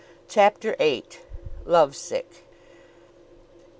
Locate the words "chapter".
0.27-0.75